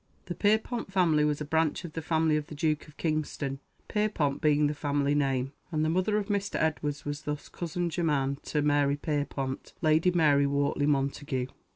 The 0.25 0.33
Pierrepont 0.33 0.91
family 0.91 1.23
was 1.23 1.41
a 1.41 1.45
branch 1.45 1.85
of 1.85 1.93
the 1.93 2.01
family 2.01 2.35
of 2.35 2.47
the 2.47 2.55
Duke 2.55 2.87
of 2.87 2.97
Kingston, 2.97 3.59
(Pierrepont 3.87 4.41
being 4.41 4.65
the 4.65 4.73
family 4.73 5.13
name;) 5.13 5.53
and 5.71 5.85
the 5.85 5.89
mother 5.91 6.17
of 6.17 6.25
Mr. 6.25 6.55
Edwards 6.59 7.05
was 7.05 7.21
thus 7.21 7.49
cousin 7.49 7.87
german 7.87 8.39
to 8.45 8.63
Mary 8.63 8.97
Pierrepont, 8.97 9.73
(Lady 9.83 10.09
Mary 10.09 10.47
Wortley 10.47 10.87
Montague.) 10.87 11.45